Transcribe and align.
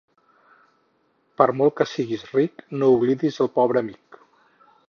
Per 1.41 1.47
molt 1.59 1.77
que 1.81 1.87
siguis 1.91 2.25
ric, 2.31 2.67
no 2.81 2.91
oblidis 2.97 3.41
el 3.47 3.55
pobre 3.59 3.85
amic. 3.87 4.23